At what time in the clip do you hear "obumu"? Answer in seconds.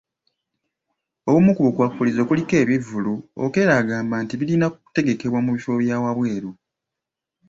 1.27-1.51